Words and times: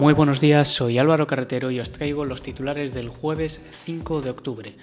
Muy 0.00 0.14
buenos 0.14 0.40
días, 0.40 0.68
soy 0.68 0.96
Álvaro 0.96 1.26
Carretero 1.26 1.70
y 1.70 1.78
os 1.78 1.92
traigo 1.92 2.24
los 2.24 2.40
titulares 2.40 2.94
del 2.94 3.10
jueves 3.10 3.60
5 3.84 4.22
de 4.22 4.30
octubre. 4.30 4.74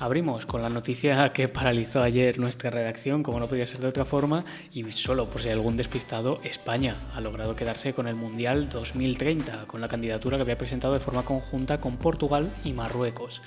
Abrimos 0.00 0.46
con 0.46 0.62
la 0.62 0.68
noticia 0.68 1.32
que 1.32 1.46
paralizó 1.46 2.02
ayer 2.02 2.40
nuestra 2.40 2.70
redacción, 2.70 3.22
como 3.22 3.38
no 3.38 3.46
podía 3.46 3.68
ser 3.68 3.78
de 3.78 3.86
otra 3.86 4.04
forma, 4.04 4.44
y 4.72 4.82
solo 4.90 5.26
por 5.26 5.42
si 5.42 5.46
hay 5.46 5.54
algún 5.54 5.76
despistado, 5.76 6.40
España 6.42 6.96
ha 7.14 7.20
logrado 7.20 7.54
quedarse 7.54 7.94
con 7.94 8.08
el 8.08 8.16
Mundial 8.16 8.68
2030, 8.68 9.66
con 9.68 9.80
la 9.80 9.86
candidatura 9.86 10.38
que 10.38 10.42
había 10.42 10.58
presentado 10.58 10.94
de 10.94 10.98
forma 10.98 11.24
conjunta 11.24 11.78
con 11.78 11.96
Portugal 11.96 12.50
y 12.64 12.72
Marruecos. 12.72 13.42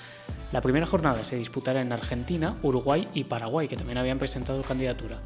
La 0.50 0.62
primera 0.62 0.86
jornada 0.86 1.24
se 1.24 1.36
disputará 1.36 1.82
en 1.82 1.92
Argentina, 1.92 2.56
Uruguay 2.62 3.06
y 3.12 3.24
Paraguay, 3.24 3.68
que 3.68 3.76
también 3.76 3.98
habían 3.98 4.18
presentado 4.18 4.62
candidatura 4.62 5.18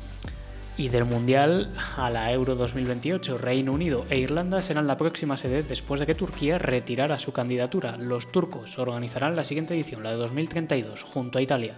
y 0.76 0.89
del 0.89 1.04
Mundial 1.04 1.71
a 1.96 2.11
la 2.11 2.32
Euro 2.32 2.54
2028. 2.54 3.39
Reino 3.39 3.72
Unido 3.72 4.04
e 4.11 4.18
Irlanda 4.18 4.62
serán 4.62 4.86
la 4.86 4.96
próxima 4.96 5.36
sede 5.36 5.62
después 5.62 6.00
de 6.00 6.07
que 6.07 6.14
Turquía 6.14 6.58
retirara 6.58 7.18
su 7.18 7.32
candidatura. 7.32 7.96
Los 7.96 8.31
turcos 8.32 8.79
organizarán 8.79 9.36
la 9.36 9.45
siguiente 9.45 9.75
edición, 9.75 10.03
la 10.03 10.11
de 10.11 10.17
2032, 10.17 11.03
junto 11.03 11.39
a 11.39 11.43
Italia. 11.43 11.76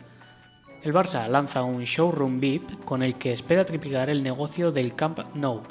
El 0.82 0.92
Barça 0.92 1.26
lanza 1.28 1.62
un 1.62 1.84
showroom 1.84 2.40
VIP 2.40 2.84
con 2.84 3.02
el 3.02 3.16
que 3.16 3.32
espera 3.32 3.64
triplicar 3.64 4.10
el 4.10 4.22
negocio 4.22 4.70
del 4.70 4.94
Camp 4.94 5.20
Nou. 5.34 5.62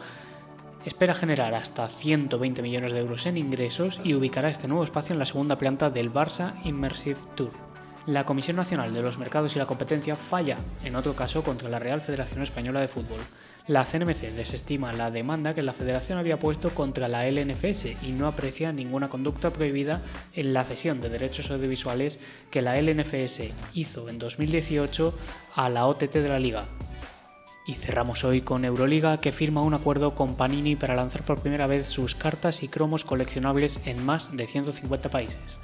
Espera 0.86 1.14
generar 1.14 1.54
hasta 1.54 1.88
120 1.88 2.62
millones 2.62 2.92
de 2.92 3.00
euros 3.00 3.26
en 3.26 3.38
ingresos 3.38 4.02
y 4.04 4.16
ubicará 4.16 4.50
este 4.50 4.68
nuevo 4.68 4.84
espacio 4.84 5.14
en 5.14 5.20
la 5.20 5.26
segunda 5.26 5.58
planta 5.58 5.90
del 5.90 6.12
Barça 6.12 6.56
Immersive 6.66 7.20
Tour 7.36 7.73
la 8.06 8.26
Comisión 8.26 8.58
Nacional 8.58 8.94
de 8.94 9.02
los 9.02 9.18
Mercados 9.18 9.56
y 9.56 9.60
la 9.60 9.66
Competencia 9.66 10.16
falla, 10.16 10.58
en 10.84 10.96
otro 10.96 11.16
caso, 11.16 11.44
contra 11.44 11.70
la 11.70 11.80
Real 11.80 12.02
Federación 12.02 12.42
Española 12.42 12.82
de 12.82 12.90
Fútbol. 12.90 13.20
La 13.66 13.86
CNMC 13.86 14.34
desestima 14.36 14.92
la 14.92 15.10
demanda 15.10 15.54
que 15.54 15.64
la 15.64 15.72
Federación 15.72 16.18
había 16.18 16.38
puesto 16.38 16.72
contra 16.72 17.08
la 17.08 17.26
LNFS 17.26 18.04
y 18.04 18.12
no 18.12 18.28
aprecia 18.28 18.74
ninguna 18.74 19.08
conducta 19.08 19.52
prohibida 19.52 20.02
en 20.34 20.54
la 20.54 20.66
cesión 20.66 21.00
de 21.00 21.08
derechos 21.08 21.50
audiovisuales 21.50 22.20
que 22.52 22.62
la 22.62 22.82
LNFS 22.82 23.44
hizo 23.74 24.10
en 24.10 24.20
2018 24.20 25.18
a 25.56 25.70
la 25.70 25.86
OTT 25.86 26.14
de 26.16 26.28
la 26.28 26.40
Liga. 26.40 26.66
Y 27.66 27.76
cerramos 27.76 28.26
hoy 28.26 28.42
con 28.42 28.66
Euroliga 28.66 29.22
que 29.22 29.32
firma 29.32 29.62
un 29.62 29.74
acuerdo 29.74 30.14
con 30.14 30.36
Panini 30.36 30.76
para 30.76 30.96
lanzar 30.96 31.24
por 31.24 31.40
primera 31.40 31.68
vez 31.68 31.88
sus 31.88 32.16
cartas 32.16 32.64
y 32.64 32.68
cromos 32.68 33.06
coleccionables 33.06 33.80
en 33.86 34.06
más 34.06 34.36
de 34.36 34.46
150 34.46 35.10
países. 35.10 35.62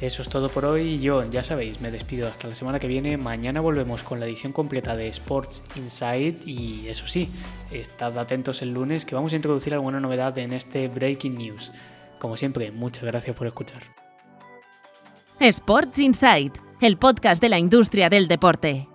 Eso 0.00 0.20
es 0.20 0.28
todo 0.28 0.50
por 0.50 0.66
hoy. 0.66 1.00
Yo, 1.00 1.24
ya 1.30 1.42
sabéis, 1.42 1.80
me 1.80 1.90
despido 1.90 2.28
hasta 2.28 2.48
la 2.48 2.54
semana 2.54 2.78
que 2.78 2.86
viene. 2.86 3.16
Mañana 3.16 3.62
volvemos 3.62 4.02
con 4.02 4.20
la 4.20 4.26
edición 4.26 4.52
completa 4.52 4.94
de 4.94 5.08
Sports 5.08 5.62
Inside. 5.74 6.36
Y 6.44 6.86
eso 6.88 7.08
sí, 7.08 7.30
estad 7.70 8.18
atentos 8.18 8.60
el 8.60 8.74
lunes 8.74 9.06
que 9.06 9.14
vamos 9.14 9.32
a 9.32 9.36
introducir 9.36 9.72
alguna 9.72 9.98
novedad 9.98 10.36
en 10.36 10.52
este 10.52 10.88
Breaking 10.88 11.36
News. 11.36 11.72
Como 12.18 12.36
siempre, 12.36 12.70
muchas 12.70 13.04
gracias 13.04 13.34
por 13.34 13.46
escuchar. 13.46 13.82
Sports 15.40 15.98
Inside, 15.98 16.52
el 16.82 16.98
podcast 16.98 17.40
de 17.40 17.48
la 17.48 17.58
industria 17.58 18.10
del 18.10 18.28
deporte. 18.28 18.88